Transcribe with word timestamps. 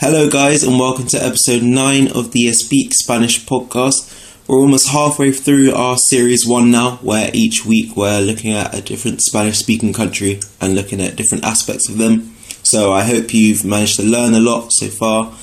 Hello, 0.00 0.30
guys, 0.30 0.62
and 0.62 0.78
welcome 0.78 1.08
to 1.08 1.20
episode 1.20 1.64
9 1.64 2.12
of 2.12 2.30
the 2.30 2.52
Speak 2.52 2.92
Spanish 2.94 3.44
podcast. 3.44 4.46
We're 4.46 4.60
almost 4.60 4.90
halfway 4.90 5.32
through 5.32 5.74
our 5.74 5.96
series 5.96 6.46
1 6.46 6.70
now, 6.70 6.98
where 6.98 7.32
each 7.34 7.66
week 7.66 7.96
we're 7.96 8.20
looking 8.20 8.52
at 8.52 8.72
a 8.72 8.80
different 8.80 9.22
Spanish 9.22 9.58
speaking 9.58 9.92
country 9.92 10.38
and 10.60 10.76
looking 10.76 11.00
at 11.00 11.16
different 11.16 11.44
aspects 11.44 11.88
of 11.88 11.98
them. 11.98 12.36
So 12.62 12.92
I 12.92 13.02
hope 13.02 13.34
you've 13.34 13.64
managed 13.64 13.96
to 13.96 14.04
learn 14.04 14.34
a 14.34 14.40
lot 14.40 14.70
so 14.70 14.86
far, 14.86 15.34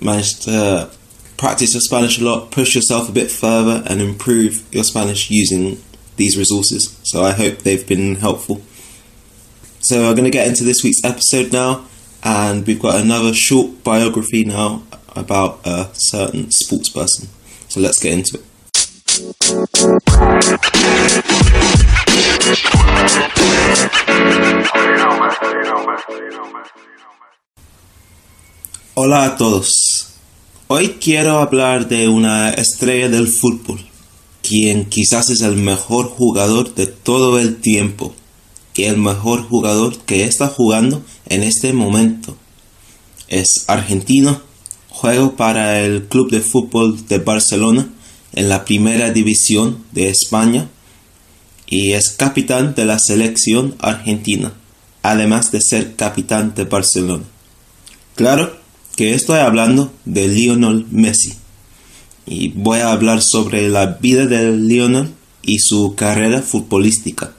managed 0.00 0.42
to 0.42 0.88
practice 1.36 1.74
your 1.74 1.80
Spanish 1.80 2.20
a 2.20 2.24
lot, 2.24 2.52
push 2.52 2.76
yourself 2.76 3.08
a 3.08 3.12
bit 3.12 3.28
further, 3.28 3.82
and 3.88 4.00
improve 4.00 4.72
your 4.72 4.84
Spanish 4.84 5.32
using 5.32 5.82
these 6.14 6.38
resources. 6.38 6.96
So 7.02 7.24
I 7.24 7.32
hope 7.32 7.58
they've 7.58 7.88
been 7.88 8.14
helpful. 8.14 8.62
So 9.80 10.08
I'm 10.08 10.14
going 10.14 10.30
to 10.30 10.30
get 10.30 10.46
into 10.46 10.62
this 10.62 10.84
week's 10.84 11.02
episode 11.02 11.52
now, 11.52 11.86
and 12.22 12.66
we've 12.66 12.80
got 12.80 13.00
another 13.00 13.32
short 13.34 13.82
biography 13.82 14.44
now 14.44 14.82
about 15.16 15.60
a 15.64 15.88
certain 15.92 16.50
sports 16.50 16.88
person. 16.88 17.28
So 17.68 17.80
let's 17.80 17.98
get 17.98 18.12
into 18.12 18.38
it. 18.38 18.44
Hola 28.94 29.24
a 29.24 29.36
todos. 29.36 30.18
Hoy 30.68 30.98
quiero 31.00 31.38
hablar 31.38 31.88
de 31.88 32.08
una 32.08 32.50
estrella 32.50 33.08
del 33.08 33.26
fútbol, 33.26 33.80
quien 34.42 34.84
quizás 34.84 35.30
es 35.30 35.40
el 35.40 35.56
mejor 35.56 36.06
jugador 36.06 36.74
de 36.74 36.86
todo 36.86 37.38
el 37.40 37.56
tiempo 37.60 38.14
y 38.74 38.84
el 38.84 38.96
mejor 38.96 39.46
jugador 39.48 39.98
que 39.98 40.24
está 40.24 40.48
jugando 40.48 41.02
en 41.28 41.42
este 41.42 41.72
momento. 41.72 42.36
Es 43.28 43.64
argentino, 43.66 44.40
juega 44.88 45.36
para 45.36 45.80
el 45.80 46.04
Club 46.08 46.30
de 46.30 46.40
Fútbol 46.40 47.06
de 47.06 47.18
Barcelona 47.18 47.88
en 48.32 48.48
la 48.48 48.64
primera 48.64 49.10
división 49.10 49.84
de 49.92 50.08
España 50.08 50.68
y 51.66 51.92
es 51.92 52.10
capitán 52.10 52.74
de 52.74 52.84
la 52.84 52.98
selección 52.98 53.76
argentina, 53.80 54.54
además 55.02 55.52
de 55.52 55.60
ser 55.60 55.94
capitán 55.94 56.54
de 56.54 56.64
Barcelona. 56.64 57.24
Claro 58.16 58.56
que 58.96 59.14
estoy 59.14 59.38
hablando 59.38 59.92
de 60.04 60.28
Lionel 60.28 60.86
Messi 60.90 61.34
y 62.26 62.48
voy 62.48 62.80
a 62.80 62.92
hablar 62.92 63.22
sobre 63.22 63.68
la 63.68 63.86
vida 64.00 64.26
de 64.26 64.52
Lionel 64.56 65.10
y 65.42 65.58
su 65.58 65.94
carrera 65.96 66.42
futbolística. 66.42 67.32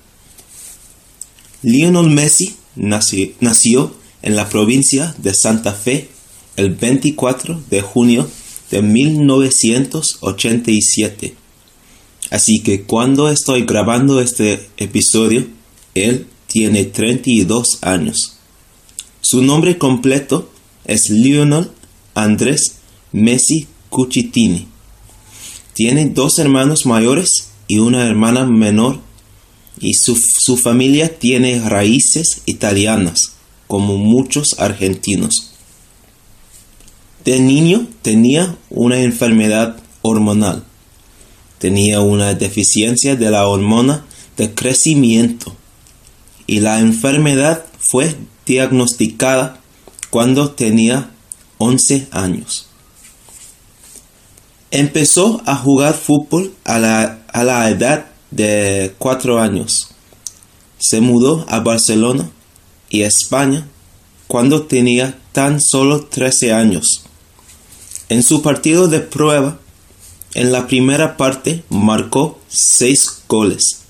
Lionel 1.64 2.10
Messi 2.10 2.56
nació, 2.76 3.96
en 4.24 4.36
la 4.36 4.50
provincia 4.50 5.16
de 5.18 5.34
Santa 5.34 5.74
Fe 5.74 6.10
el 6.56 6.76
24 6.76 7.60
de 7.70 7.82
junio 7.82 8.30
de 8.70 8.84
1987. 8.84 11.36
Así 12.30 12.60
que 12.60 12.84
cuando 12.84 13.30
estoy 13.30 13.66
grabando 13.66 14.22
este 14.22 14.70
episodio, 14.78 15.48
él 15.96 16.28
tiene 16.48 16.86
32 16.86 17.80
años. 17.82 18.38
Su 19.22 19.42
nombre 19.42 19.78
completo 19.78 20.50
es 20.86 21.10
Lionel 21.10 21.72
Andrés 22.14 22.76
Messi 23.12 23.68
Cucitini. 23.90 24.68
Tiene 25.74 26.08
dos 26.10 26.40
hermanos 26.40 26.86
mayores 26.86 27.50
y 27.68 27.80
una 27.80 28.08
hermana 28.08 28.46
menor 28.46 29.00
y 29.80 29.94
su, 29.94 30.16
su 30.16 30.58
familia 30.58 31.18
tiene 31.18 31.62
raíces 31.68 32.42
italianas, 32.46 33.34
como 33.68 33.98
muchos 33.98 34.56
argentinos. 34.60 35.52
De 37.24 37.40
niño 37.40 37.88
tenía 38.02 38.58
una 38.70 39.00
enfermedad 39.00 39.78
hormonal. 40.02 40.64
Tenía 41.60 42.02
una 42.02 42.34
deficiencia 42.34 43.16
de 43.16 43.30
la 43.30 43.48
hormona 43.48 44.06
de 44.38 44.54
crecimiento 44.54 45.56
y 46.48 46.60
la 46.60 46.80
enfermedad 46.80 47.66
fue 47.92 48.16
diagnosticada 48.46 49.60
cuando 50.10 50.52
tenía 50.52 51.12
11 51.60 52.08
años. 52.12 52.68
Empezó 54.72 55.42
a 55.46 55.56
jugar 55.56 55.94
fútbol 55.94 56.54
a 56.64 56.80
la, 56.80 57.24
a 57.28 57.44
la 57.44 57.70
edad 57.70 58.11
de 58.32 58.94
4 58.98 59.40
años. 59.40 59.90
Se 60.80 61.02
mudó 61.02 61.46
a 61.50 61.60
Barcelona 61.60 62.30
y 62.90 63.04
España 63.04 63.68
cuando 64.28 64.64
tenía 64.64 65.20
tan 65.32 65.62
solo 65.62 66.06
13 66.06 66.54
años. 66.54 67.04
En 68.10 68.24
su 68.24 68.42
partido 68.42 68.88
de 68.88 69.00
prueba, 69.00 69.60
en 70.34 70.52
la 70.52 70.68
primera 70.68 71.18
parte 71.18 71.64
marcó 71.70 72.40
6 72.50 73.24
goles. 73.28 73.82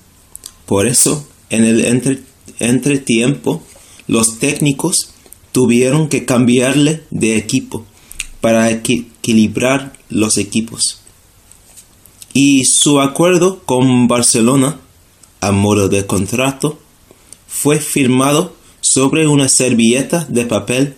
Por 0.66 0.86
eso, 0.86 1.26
en 1.50 1.64
el 1.64 1.84
entre, 1.84 2.22
entretiempo, 2.58 3.62
los 4.06 4.38
técnicos 4.38 5.10
tuvieron 5.52 6.08
que 6.08 6.24
cambiarle 6.24 7.02
de 7.10 7.36
equipo 7.36 7.84
para 8.40 8.70
equilibrar 8.70 9.98
los 10.08 10.38
equipos. 10.38 11.01
Y 12.34 12.64
su 12.64 13.00
acuerdo 13.00 13.62
con 13.64 14.08
Barcelona, 14.08 14.80
a 15.40 15.52
modo 15.52 15.88
de 15.88 16.06
contrato, 16.06 16.78
fue 17.46 17.78
firmado 17.78 18.54
sobre 18.80 19.26
una 19.26 19.48
servilleta 19.48 20.26
de 20.28 20.46
papel 20.46 20.94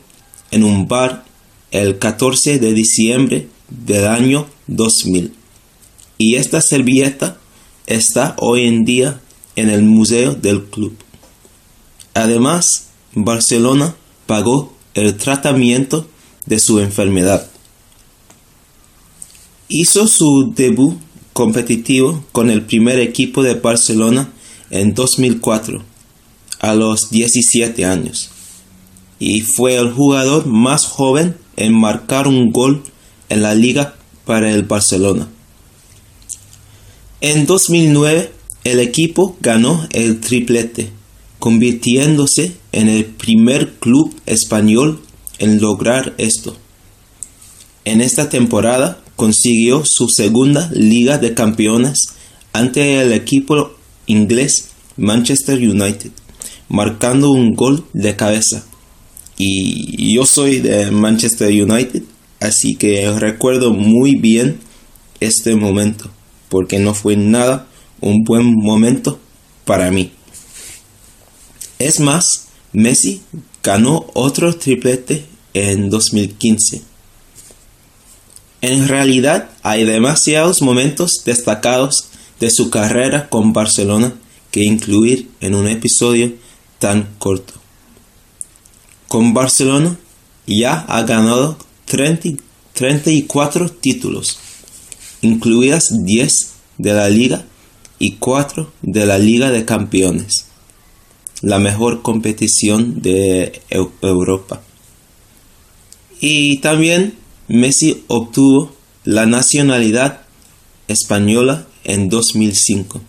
en 0.53 0.62
un 0.62 0.87
bar 0.87 1.25
el 1.73 1.99
14 1.99 2.61
de 2.61 2.73
diciembre 2.73 3.49
del 3.69 4.06
año 4.06 4.47
2000. 4.69 5.34
Y 6.19 6.37
esta 6.37 6.61
servilleta 6.61 7.39
está 7.87 8.37
hoy 8.39 8.67
en 8.67 8.84
día 8.84 9.21
en 9.56 9.71
el 9.71 9.83
museo 9.83 10.34
del 10.34 10.65
club. 10.65 10.97
Además, 12.15 12.91
Barcelona 13.12 13.97
pagó 14.27 14.73
el 14.94 15.17
tratamiento 15.17 16.06
de 16.47 16.61
su 16.61 16.78
enfermedad. 16.78 17.50
Hizo 19.69 20.06
su 20.06 20.53
debut 20.55 20.97
competitivo 21.34 22.25
con 22.33 22.49
el 22.49 22.62
primer 22.62 22.99
equipo 23.00 23.43
de 23.43 23.55
Barcelona 23.55 24.33
en 24.71 24.95
2004, 24.95 25.83
a 26.61 26.75
los 26.75 27.11
17 27.11 27.84
años, 27.84 28.31
y 29.19 29.43
fue 29.43 29.75
el 29.75 29.93
jugador 29.93 30.47
más 30.47 30.87
joven 30.87 31.37
en 31.56 31.78
marcar 31.78 32.27
un 32.27 32.50
gol 32.50 32.83
en 33.28 33.43
la 33.43 33.55
liga 33.55 33.97
para 34.25 34.50
el 34.50 34.62
Barcelona. 34.62 35.28
En 37.21 37.47
2009, 37.47 38.33
el 38.65 38.81
equipo 38.81 39.37
ganó 39.41 39.87
el 39.93 40.21
triplete, 40.21 40.91
convirtiéndose 41.41 42.56
en 42.73 42.89
el 42.89 43.06
primer 43.06 43.75
club 43.75 44.15
español 44.27 45.00
en 45.39 45.61
lograr 45.61 46.15
esto. 46.17 46.56
En 47.84 48.00
esta 48.00 48.28
temporada 48.28 49.03
consiguió 49.16 49.82
su 49.84 50.08
segunda 50.08 50.70
Liga 50.72 51.19
de 51.19 51.34
Campeones 51.34 52.14
ante 52.52 53.00
el 53.00 53.12
equipo 53.12 53.72
inglés 54.06 54.70
Manchester 54.97 55.58
United, 55.58 56.10
marcando 56.69 57.30
un 57.30 57.54
gol 57.54 57.84
de 57.92 58.16
cabeza. 58.16 58.64
Y 59.36 60.14
yo 60.14 60.26
soy 60.26 60.60
de 60.60 60.91
Manchester 60.91 61.50
United, 61.50 62.02
así 62.41 62.76
que 62.76 63.10
recuerdo 63.19 63.72
muy 63.72 64.16
bien 64.16 64.58
este 65.20 65.56
momento, 65.56 66.10
porque 66.48 66.78
no 66.78 66.94
fue 66.94 67.16
nada 67.16 67.66
un 68.00 68.22
buen 68.22 68.54
momento 68.54 69.19
para 69.64 69.91
mí. 69.91 70.12
Es 71.78 71.98
más, 71.98 72.48
Messi 72.72 73.22
ganó 73.62 74.06
otro 74.14 74.54
triplete 74.56 75.25
en 75.54 75.91
2015 75.91 76.94
en 78.66 78.88
realidad 78.88 79.50
hay 79.62 79.84
demasiados 79.84 80.62
momentos 80.62 81.22
destacados 81.26 82.06
de 82.40 82.49
su 82.49 82.70
carrera 82.70 83.28
con 83.28 83.52
Barcelona 83.52 84.14
que 84.50 84.64
incluir 84.64 85.28
en 85.40 85.55
un 85.55 85.69
episodio 85.69 86.32
tan 86.78 87.11
corto. 87.19 87.52
Con 89.06 89.34
Barcelona 89.34 89.99
ya 90.46 90.81
ha 90.88 91.02
ganado 91.02 91.58
30, 91.84 92.43
34 92.72 93.69
títulos, 93.69 94.38
incluidas 95.20 96.05
10 96.05 96.52
de 96.78 96.93
la 96.94 97.10
liga 97.10 97.44
y 97.99 98.12
4 98.12 98.72
de 98.81 99.05
la 99.05 99.19
Liga 99.19 99.50
de 99.50 99.67
Campeones, 99.67 100.46
la 101.43 101.58
mejor 101.58 102.00
competición 102.00 103.02
de 103.02 103.60
Europa. 103.69 104.62
Y 106.19 106.58
también 106.58 107.24
Messi 107.49 108.05
obtuvo 108.08 108.73
la 109.05 109.26
nacionalidad 109.26 110.23
española 110.88 111.67
en 111.85 112.08
2005. 112.08 113.02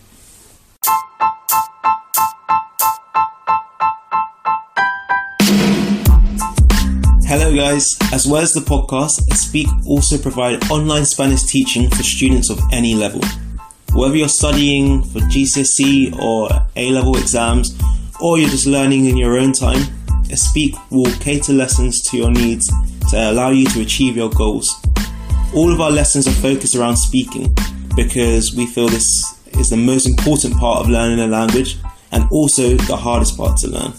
Hello 7.26 7.50
guys, 7.50 7.96
as 8.12 8.26
well 8.26 8.42
as 8.42 8.52
the 8.52 8.60
podcast, 8.60 9.22
Speak 9.34 9.68
also 9.86 10.18
provide 10.18 10.62
online 10.70 11.06
Spanish 11.06 11.44
teaching 11.44 11.88
for 11.88 12.02
students 12.02 12.50
of 12.50 12.60
any 12.72 12.94
level. 12.94 13.22
Whether 13.94 14.16
you're 14.16 14.28
studying 14.28 15.02
for 15.02 15.20
GCSE 15.20 16.14
or 16.20 16.50
A 16.76 16.90
level 16.90 17.16
exams, 17.16 17.74
or 18.20 18.36
you're 18.36 18.50
just 18.50 18.66
learning 18.66 19.06
in 19.06 19.16
your 19.16 19.38
own 19.38 19.54
time, 19.54 19.82
Speak 20.34 20.74
will 20.90 21.10
cater 21.20 21.54
lessons 21.54 22.02
to 22.10 22.18
your 22.18 22.30
needs 22.30 22.70
to 23.16 23.30
allow 23.30 23.50
you 23.50 23.66
to 23.66 23.80
achieve 23.80 24.16
your 24.16 24.30
goals. 24.30 24.74
All 25.54 25.72
of 25.72 25.80
our 25.80 25.90
lessons 25.90 26.28
are 26.28 26.32
focused 26.32 26.76
around 26.76 26.96
speaking 26.96 27.54
because 27.94 28.54
we 28.54 28.66
feel 28.66 28.88
this 28.88 29.38
is 29.58 29.70
the 29.70 29.76
most 29.76 30.06
important 30.06 30.54
part 30.56 30.80
of 30.80 30.90
learning 30.90 31.20
a 31.20 31.26
language 31.26 31.78
and 32.12 32.24
also 32.30 32.76
the 32.76 32.96
hardest 32.96 33.38
part 33.38 33.56
to 33.58 33.68
learn. 33.68 33.92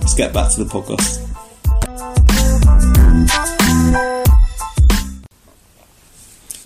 Let's 0.00 0.14
get 0.14 0.32
back 0.32 0.52
to 0.54 0.64
the 0.64 0.70
podcast. 0.70 1.20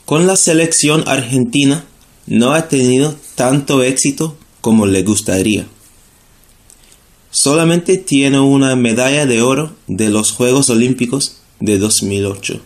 Con 0.04 0.26
la 0.26 0.36
selección 0.36 1.04
argentina 1.06 1.84
no 2.26 2.52
ha 2.52 2.69
tenido 2.69 3.14
tanto 3.34 3.82
éxito 3.82 4.36
como 4.60 4.86
le 4.86 5.02
gustaría. 5.02 5.66
Solamente 7.30 7.96
tiene 7.96 8.40
una 8.40 8.76
medalla 8.76 9.26
de 9.26 9.42
oro 9.42 9.74
de 9.86 10.10
los 10.10 10.32
Juegos 10.32 10.69
Olímpicos 10.70 11.38
de 11.60 11.78
2008. 11.78 12.60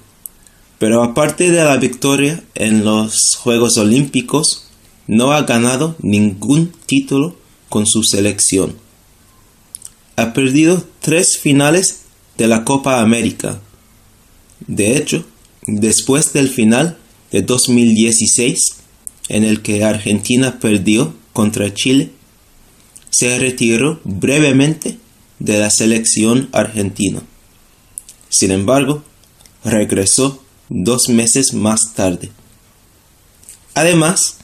Pero 0.78 1.02
aparte 1.02 1.50
de 1.50 1.64
la 1.64 1.76
victoria 1.76 2.42
en 2.54 2.84
los 2.84 3.36
Juegos 3.36 3.78
Olímpicos, 3.78 4.66
no 5.06 5.32
ha 5.32 5.42
ganado 5.42 5.96
ningún 6.00 6.72
título 6.86 7.36
con 7.68 7.86
su 7.86 8.02
selección. 8.02 8.76
Ha 10.16 10.32
perdido 10.32 10.86
tres 11.00 11.38
finales 11.38 12.00
de 12.36 12.48
la 12.48 12.64
Copa 12.64 13.00
América. 13.00 13.60
De 14.66 14.96
hecho, 14.96 15.24
después 15.66 16.32
del 16.32 16.48
final 16.48 16.98
de 17.32 17.42
2016, 17.42 18.76
en 19.28 19.44
el 19.44 19.62
que 19.62 19.84
Argentina 19.84 20.58
perdió 20.60 21.14
contra 21.32 21.72
Chile, 21.74 22.12
se 23.10 23.38
retiró 23.38 24.00
brevemente 24.04 24.98
de 25.38 25.58
la 25.58 25.70
selección 25.70 26.48
argentina. 26.52 27.22
Sin 28.28 28.50
embargo, 28.50 29.04
regresó 29.64 30.42
dos 30.68 31.08
meses 31.08 31.52
más 31.54 31.94
tarde. 31.94 32.30
Además, 33.74 34.38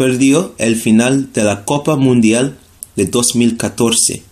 perdió 0.00 0.54
el 0.56 0.76
final 0.76 1.30
de 1.34 1.44
la 1.44 1.66
Copa 1.66 1.94
Mundial 1.94 2.56
de 2.96 3.04
2014, 3.04 4.22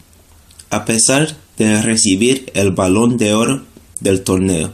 a 0.70 0.86
pesar 0.86 1.36
de 1.58 1.82
recibir 1.82 2.50
el 2.54 2.70
balón 2.70 3.18
de 3.18 3.34
oro 3.34 3.64
del 4.00 4.24
torneo, 4.24 4.72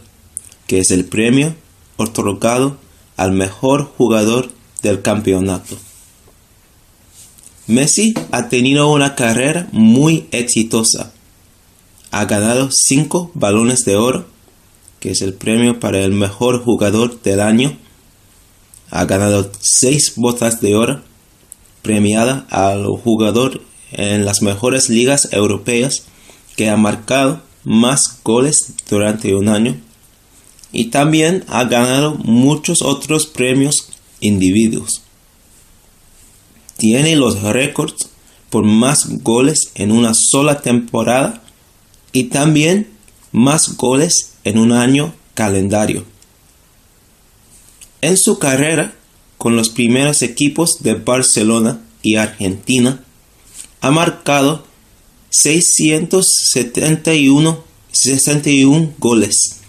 que 0.68 0.78
es 0.78 0.92
el 0.92 1.04
premio 1.04 1.56
otorgado 1.96 2.76
al 3.16 3.32
mejor 3.32 3.92
jugador 3.98 4.52
del 4.84 5.02
campeonato. 5.02 5.76
Messi 7.66 8.14
ha 8.30 8.48
tenido 8.48 8.92
una 8.92 9.16
carrera 9.16 9.68
muy 9.72 10.28
exitosa. 10.30 11.12
Ha 12.12 12.24
ganado 12.26 12.70
cinco 12.70 13.32
balones 13.34 13.84
de 13.84 13.96
oro, 13.96 14.26
que 15.00 15.10
es 15.10 15.22
el 15.22 15.34
premio 15.34 15.80
para 15.80 15.98
el 15.98 16.12
mejor 16.12 16.62
jugador 16.62 17.20
del 17.20 17.40
año. 17.40 17.76
Ha 18.90 19.04
ganado 19.04 19.50
seis 19.60 20.14
botas 20.16 20.60
de 20.60 20.74
oro, 20.74 21.02
premiada 21.82 22.46
al 22.50 22.86
jugador 22.86 23.60
en 23.92 24.24
las 24.24 24.42
mejores 24.42 24.88
ligas 24.88 25.28
europeas 25.32 26.04
que 26.56 26.68
ha 26.68 26.76
marcado 26.76 27.42
más 27.64 28.20
goles 28.22 28.72
durante 28.88 29.34
un 29.34 29.48
año. 29.48 29.80
Y 30.72 30.86
también 30.86 31.44
ha 31.48 31.64
ganado 31.64 32.14
muchos 32.16 32.82
otros 32.82 33.26
premios 33.26 33.88
individuos. 34.20 35.02
Tiene 36.76 37.16
los 37.16 37.42
récords 37.42 38.08
por 38.50 38.64
más 38.64 39.22
goles 39.22 39.70
en 39.74 39.92
una 39.92 40.12
sola 40.14 40.60
temporada 40.60 41.42
y 42.12 42.24
también 42.24 42.88
más 43.32 43.76
goles 43.76 44.34
en 44.44 44.58
un 44.58 44.72
año 44.72 45.14
calendario. 45.34 46.04
En 48.04 48.16
su 48.18 48.38
carrera 48.38 48.94
con 49.38 49.56
los 49.56 49.70
primeros 49.70 50.20
equipos 50.20 50.82
de 50.82 50.92
Barcelona 50.92 51.80
y 52.02 52.16
Argentina, 52.16 53.02
ha 53.80 53.90
marcado 53.90 54.66
671 55.30 57.64
61 57.92 58.92
goles 58.98 59.60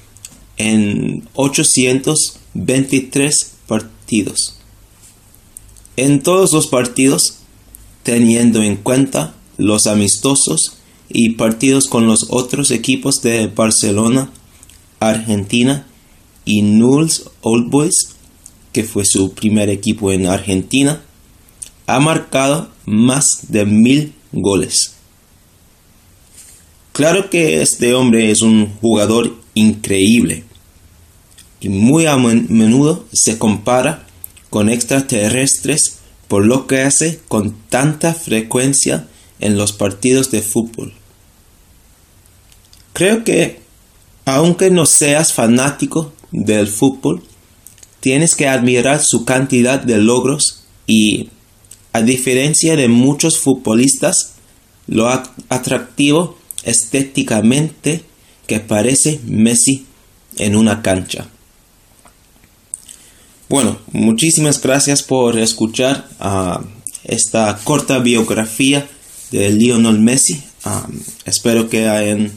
en 0.58 1.26
823 1.36 3.52
partidos. 3.68 4.58
En 5.96 6.22
todos 6.22 6.52
los 6.52 6.68
partidos, 6.68 7.38
teniendo 8.04 8.64
en 8.64 8.76
cuenta 8.76 9.34
los 9.56 9.88
amistosos 9.88 10.76
y 11.08 11.36
partidos 11.36 11.88
con 11.88 12.06
los 12.06 12.28
otros 12.32 12.72
equipos 12.72 13.22
de 13.22 13.48
Barcelona, 13.48 14.30
Argentina 15.00 15.88
y 16.44 16.64
Newell's 16.64 17.30
Old 17.40 17.70
Boys, 17.70 18.15
que 18.76 18.84
fue 18.84 19.06
su 19.06 19.34
primer 19.34 19.70
equipo 19.70 20.12
en 20.12 20.26
Argentina, 20.26 21.02
ha 21.88 22.02
marcado 22.02 22.68
más 22.84 23.24
de 23.48 23.66
mil 23.66 24.14
goles. 24.34 24.96
Claro 26.92 27.30
que 27.30 27.62
este 27.62 27.94
hombre 27.94 28.32
es 28.32 28.42
un 28.42 28.68
jugador 28.82 29.34
increíble 29.54 30.44
y 31.62 31.70
muy 31.70 32.06
a 32.06 32.18
menudo 32.18 33.06
se 33.14 33.38
compara 33.38 34.08
con 34.50 34.68
extraterrestres 34.68 36.00
por 36.28 36.46
lo 36.46 36.68
que 36.68 36.82
hace 36.82 37.22
con 37.30 37.56
tanta 37.70 38.14
frecuencia 38.14 39.08
en 39.40 39.58
los 39.58 39.72
partidos 39.72 40.32
de 40.32 40.42
fútbol. 40.42 40.94
Creo 42.92 43.24
que, 43.24 43.62
aunque 44.26 44.70
no 44.70 44.86
seas 44.86 45.32
fanático 45.32 46.12
del 46.34 46.68
fútbol, 46.68 47.24
tienes 48.06 48.36
que 48.36 48.48
admirar 48.48 49.04
su 49.04 49.26
cantidad 49.26 49.80
de 49.80 49.98
logros 49.98 50.60
y, 50.86 51.30
a 51.92 52.04
diferencia 52.04 52.76
de 52.76 52.88
muchos 52.88 53.40
futbolistas, 53.40 54.34
lo 54.86 55.10
atractivo 55.50 56.38
estéticamente 56.64 58.04
que 58.46 58.60
parece 58.60 59.20
Messi 59.26 59.88
en 60.38 60.56
una 60.56 60.84
cancha. 60.84 61.30
Bueno, 63.50 63.80
muchísimas 63.92 64.62
gracias 64.62 65.02
por 65.02 65.40
escuchar 65.40 66.08
ah, 66.20 66.64
esta 67.06 67.60
corta 67.64 67.98
biografía 67.98 68.88
de 69.32 69.50
Lionel 69.50 70.00
Messi. 70.00 70.44
Ah, 70.64 70.88
espero 71.26 71.72
que 71.72 71.90
hayan 71.90 72.32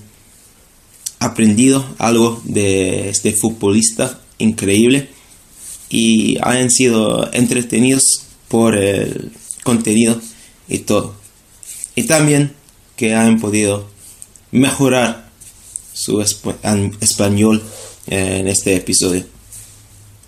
aprendido 1.19 1.85
algo 1.99 2.41
de 2.47 3.11
este 3.11 3.35
futbolista 3.35 4.19
increíble 4.39 5.18
y 5.89 6.37
hayan 6.43 6.71
sido 6.71 7.33
entretenidos 7.33 8.23
por 8.49 8.77
el 8.77 9.33
contenido 9.63 10.21
y 10.69 10.79
todo. 10.79 11.15
Y 11.95 12.05
también 12.05 12.53
que 12.97 13.15
hayan 13.15 13.41
podido 13.41 13.89
mejorar 14.51 15.31
su 15.93 16.21
español 16.21 17.63
en 18.07 18.49
este 18.49 18.77
episodio. 18.77 19.27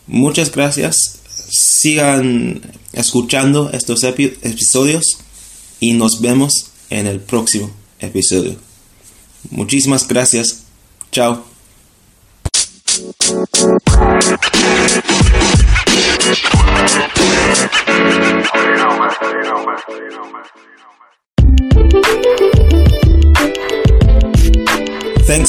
Muchas 0.06 0.50
gracias. 0.50 1.20
Sigan 1.50 2.60
escuchando 2.92 3.70
estos 3.72 4.02
episodios 4.02 5.18
y 5.78 5.92
nos 5.94 6.20
vemos 6.20 6.70
en 6.90 7.06
el 7.06 7.20
próximo 7.20 7.70
episodio. 8.00 8.56
Muchísimas 9.50 10.06
gracias. 10.06 10.64
Chao. 11.12 11.44
Thanks 14.00 14.30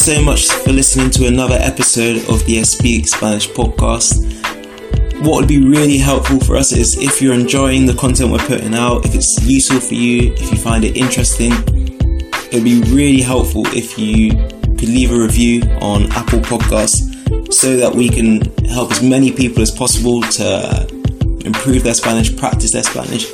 so 0.02 0.22
much 0.22 0.50
for 0.50 0.74
listening 0.74 1.12
to 1.12 1.28
another 1.28 1.56
episode 1.62 2.18
of 2.28 2.46
the 2.46 2.62
Speak 2.66 3.08
Spanish 3.08 3.48
podcast. 3.48 4.22
What 5.26 5.40
would 5.40 5.48
be 5.48 5.64
really 5.64 5.98
helpful 5.98 6.42
for 6.42 6.58
us 6.58 6.74
is 6.74 6.98
if 6.98 7.22
you're 7.22 7.34
enjoying 7.34 7.86
the 7.86 7.94
content 7.94 8.34
we're 8.34 8.40
putting 8.40 8.76
out, 8.76 9.06
if 9.06 9.16
it's 9.16 9.42
useful 9.46 9.80
for 9.80 9.94
you, 9.94 10.34
if 10.34 10.52
you 10.52 10.58
find 10.58 10.84
it 10.84 10.98
interesting, 10.98 11.54
it'd 12.52 12.66
be 12.66 12.82
really 12.88 13.22
helpful 13.22 13.64
if 13.68 13.98
you 13.98 14.32
could 14.78 14.90
leave 14.90 15.14
a 15.14 15.18
review 15.18 15.62
on 15.80 16.12
Apple 16.12 16.40
Podcasts 16.40 17.11
so 17.52 17.78
that 17.78 17.94
we 17.94 18.10
can 18.10 18.42
help 18.66 18.92
as 18.92 19.04
many 19.04 19.32
people 19.32 19.62
as 19.62 19.72
possible 19.72 20.22
to 20.22 20.88
improve 21.46 21.84
their 21.84 21.94
Spanish, 21.94 22.36
practice 22.36 22.72
their 22.72 22.84
Spanish, 22.84 23.26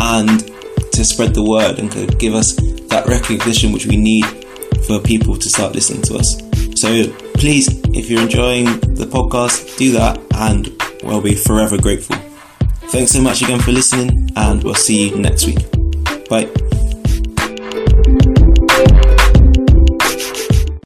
and 0.00 0.50
to 0.92 1.04
spread 1.04 1.34
the 1.34 1.42
word 1.42 1.78
and 1.78 1.90
could 1.90 2.18
give 2.18 2.34
us 2.34 2.54
that 2.88 3.04
recognition 3.06 3.72
which 3.72 3.86
we 3.86 3.96
need 3.96 4.24
for 4.86 4.98
people 5.00 5.36
to 5.36 5.48
start 5.48 5.74
listening 5.74 6.02
to 6.02 6.16
us. 6.16 6.36
So 6.74 7.10
please, 7.34 7.68
if 7.94 8.10
you're 8.10 8.22
enjoying 8.22 8.64
the 8.94 9.06
podcast, 9.06 9.76
do 9.78 9.92
that 9.92 10.20
and 10.34 10.68
we'll 11.02 11.22
be 11.22 11.34
forever 11.34 11.78
grateful. 11.78 12.16
Thanks 12.90 13.12
so 13.12 13.22
much 13.22 13.42
again 13.42 13.60
for 13.60 13.72
listening 13.72 14.28
and 14.36 14.62
we'll 14.62 14.74
see 14.74 15.08
you 15.08 15.16
next 15.16 15.46
week. 15.46 15.58
Bye. 16.28 16.61